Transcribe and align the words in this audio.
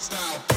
style. 0.00 0.49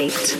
8. 0.00 0.39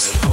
poison. 0.00 0.29